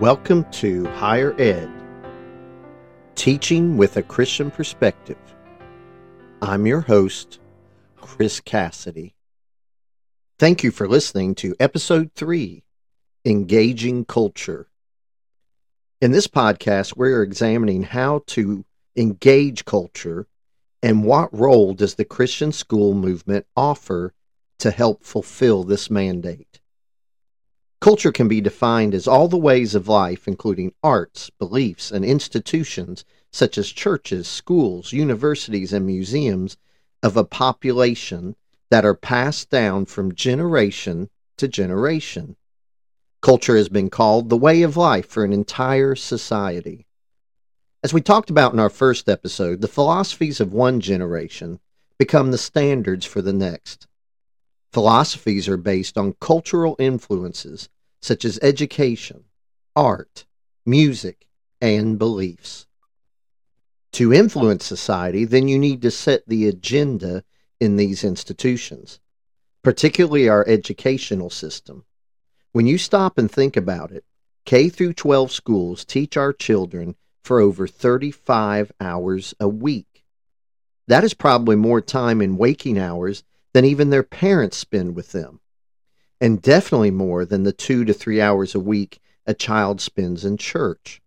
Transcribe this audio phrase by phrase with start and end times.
[0.00, 1.68] Welcome to Higher Ed,
[3.16, 5.18] teaching with a Christian perspective.
[6.40, 7.40] I'm your host,
[7.96, 9.16] Chris Cassidy.
[10.38, 12.62] Thank you for listening to Episode 3
[13.24, 14.68] Engaging Culture.
[16.00, 18.64] In this podcast, we're examining how to
[18.96, 20.26] engage culture
[20.82, 24.14] and what role does the Christian school movement offer
[24.58, 26.60] to help fulfill this mandate.
[27.80, 33.04] Culture can be defined as all the ways of life, including arts, beliefs, and institutions
[33.30, 36.56] such as churches, schools, universities, and museums
[37.02, 38.34] of a population
[38.70, 42.36] that are passed down from generation to generation.
[43.20, 46.85] Culture has been called the way of life for an entire society.
[47.82, 51.60] As we talked about in our first episode, the philosophies of one generation
[51.98, 53.86] become the standards for the next.
[54.72, 57.68] Philosophies are based on cultural influences
[58.00, 59.24] such as education,
[59.74, 60.26] art,
[60.64, 61.26] music,
[61.60, 62.66] and beliefs.
[63.92, 67.24] To influence society, then you need to set the agenda
[67.60, 69.00] in these institutions,
[69.62, 71.84] particularly our educational system.
[72.52, 74.04] When you stop and think about it,
[74.44, 76.96] K through 12 schools teach our children
[77.26, 80.04] for over 35 hours a week.
[80.86, 85.40] That is probably more time in waking hours than even their parents spend with them,
[86.20, 90.36] and definitely more than the two to three hours a week a child spends in
[90.36, 91.02] church.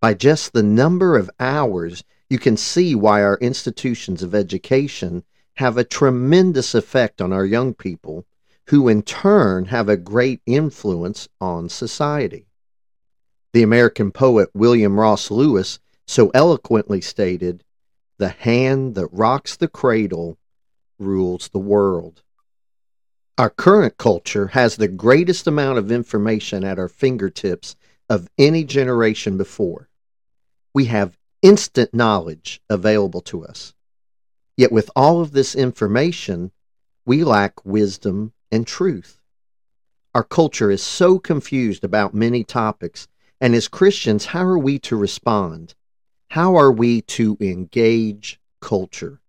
[0.00, 5.22] By just the number of hours, you can see why our institutions of education
[5.54, 8.26] have a tremendous effect on our young people
[8.66, 12.47] who in turn have a great influence on society.
[13.52, 17.64] The American poet William Ross Lewis so eloquently stated,
[18.18, 20.38] The hand that rocks the cradle
[20.98, 22.22] rules the world.
[23.38, 27.76] Our current culture has the greatest amount of information at our fingertips
[28.10, 29.88] of any generation before.
[30.74, 33.74] We have instant knowledge available to us.
[34.56, 36.50] Yet, with all of this information,
[37.06, 39.20] we lack wisdom and truth.
[40.14, 43.06] Our culture is so confused about many topics,
[43.40, 45.74] and as Christians, how are we to respond?
[46.30, 49.20] How are we to engage culture?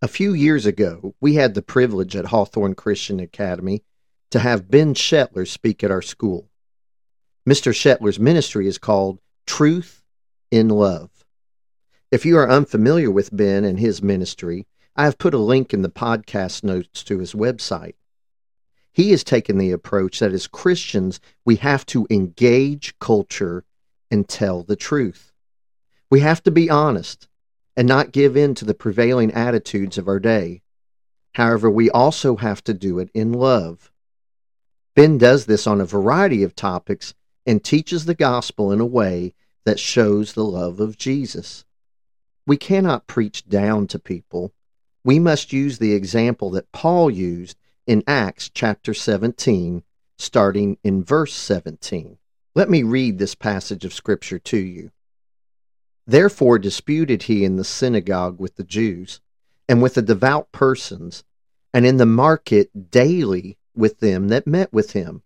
[0.00, 3.82] A few years ago, we had the privilege at Hawthorne Christian Academy
[4.30, 6.48] to have Ben Schettler speak at our school.
[7.48, 7.72] Mr.
[7.72, 10.02] Schettler's ministry is called Truth
[10.50, 11.10] in Love.
[12.10, 15.82] If you are unfamiliar with Ben and his ministry, I have put a link in
[15.82, 17.94] the podcast notes to his website.
[18.98, 23.64] He has taken the approach that as Christians, we have to engage culture
[24.10, 25.32] and tell the truth.
[26.10, 27.28] We have to be honest
[27.76, 30.62] and not give in to the prevailing attitudes of our day.
[31.34, 33.92] However, we also have to do it in love.
[34.96, 37.14] Ben does this on a variety of topics
[37.46, 39.32] and teaches the gospel in a way
[39.64, 41.64] that shows the love of Jesus.
[42.48, 44.52] We cannot preach down to people.
[45.04, 47.56] We must use the example that Paul used
[47.88, 49.82] in Acts chapter 17,
[50.18, 52.18] starting in verse 17.
[52.54, 54.90] Let me read this passage of Scripture to you.
[56.06, 59.22] Therefore disputed he in the synagogue with the Jews,
[59.66, 61.24] and with the devout persons,
[61.72, 65.22] and in the market daily with them that met with him.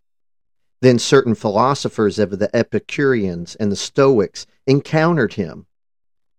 [0.82, 5.66] Then certain philosophers of the Epicureans and the Stoics encountered him.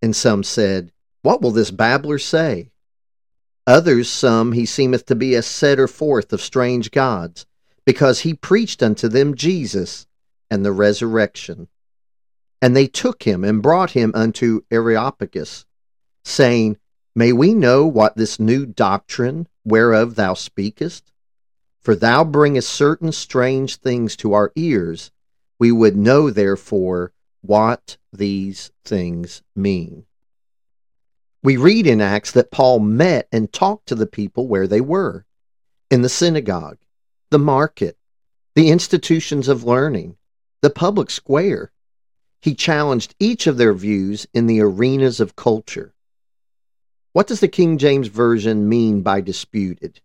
[0.01, 2.71] And some said, What will this babbler say?
[3.65, 7.45] Others, some, he seemeth to be a setter forth of strange gods,
[7.85, 10.05] because he preached unto them Jesus
[10.49, 11.69] and the resurrection.
[12.61, 15.65] And they took him and brought him unto Areopagus,
[16.23, 16.77] saying,
[17.15, 21.11] May we know what this new doctrine whereof thou speakest?
[21.79, 25.11] For thou bringest certain strange things to our ears.
[25.59, 30.05] We would know, therefore, what these things mean.
[31.43, 35.25] We read in Acts that Paul met and talked to the people where they were
[35.91, 36.77] in the synagogue,
[37.31, 37.97] the market,
[38.55, 40.15] the institutions of learning,
[40.61, 41.73] the public square.
[42.41, 45.93] He challenged each of their views in the arenas of culture.
[47.11, 49.99] What does the King James Version mean by disputed?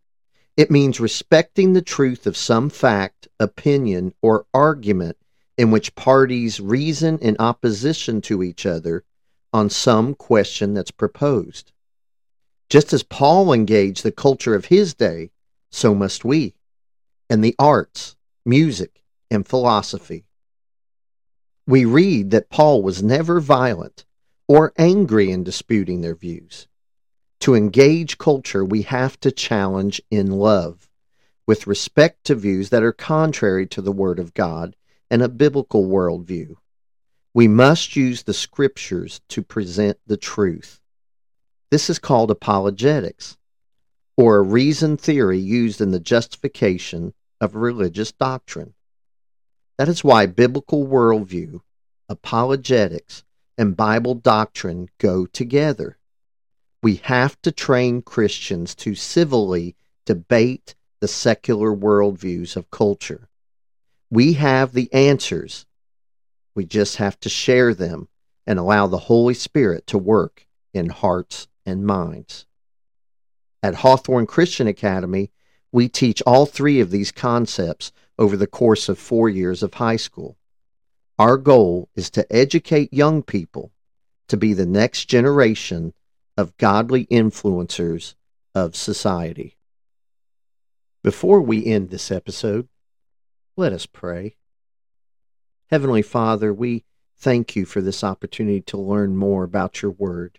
[0.57, 5.17] It means respecting the truth of some fact, opinion, or argument
[5.57, 9.05] in which parties reason in opposition to each other
[9.53, 11.73] on some question that's proposed.
[12.69, 15.31] Just as Paul engaged the culture of his day,
[15.71, 16.55] so must we,
[17.31, 20.25] and the arts, music, and philosophy.
[21.67, 24.05] We read that Paul was never violent
[24.47, 26.67] or angry in disputing their views.
[27.41, 30.89] To engage culture, we have to challenge in love,
[31.47, 34.75] with respect to views that are contrary to the Word of God
[35.11, 36.57] and a biblical worldview.
[37.39, 40.81] We must use the Scriptures to present the truth.
[41.71, 43.37] This is called apologetics,
[44.17, 48.75] or a reason theory used in the justification of religious doctrine.
[49.77, 51.61] That is why biblical worldview,
[52.09, 53.23] apologetics,
[53.57, 55.97] and Bible doctrine go together.
[56.83, 63.29] We have to train Christians to civilly debate the secular worldviews of culture.
[64.11, 65.67] We have the answers.
[66.59, 68.09] We just have to share them
[68.45, 70.45] and allow the Holy Spirit to work
[70.75, 72.47] in hearts and minds.
[73.63, 75.31] At Hawthorne Christian Academy,
[75.71, 79.95] we teach all three of these concepts over the course of four years of high
[79.95, 80.37] school.
[81.17, 83.71] Our goal is to educate young people
[84.27, 85.95] to be the next generation
[86.37, 88.17] of godly influencers
[88.53, 89.57] of society.
[91.05, 92.67] Before we end this episode,
[93.57, 94.38] let us pray.
[95.71, 96.85] Heavenly Father, we
[97.19, 100.39] thank you for this opportunity to learn more about your word.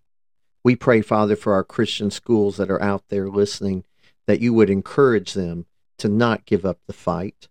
[0.64, 3.84] We pray, Father, for our Christian schools that are out there listening,
[4.26, 5.68] that you would encourage them
[6.00, 7.48] to not give up the fight,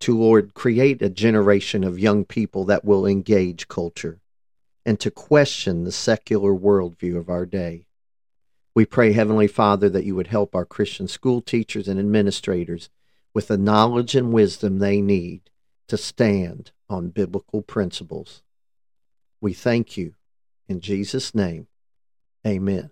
[0.00, 4.20] to, Lord, create a generation of young people that will engage culture,
[4.84, 7.86] and to question the secular worldview of our day.
[8.74, 12.90] We pray, Heavenly Father, that you would help our Christian school teachers and administrators
[13.32, 15.48] with the knowledge and wisdom they need
[15.88, 18.42] to stand on biblical principles.
[19.40, 20.14] We thank you.
[20.68, 21.66] In Jesus' name,
[22.46, 22.90] amen.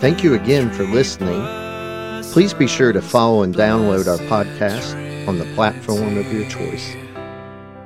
[0.00, 1.44] Thank you again for listening.
[2.32, 4.94] Please be sure to follow and download our podcast
[5.26, 6.94] on the platform of your choice.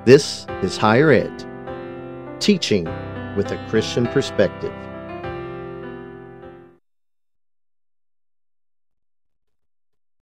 [0.05, 1.47] This is Higher Ed,
[2.41, 2.85] teaching
[3.37, 4.73] with a Christian perspective.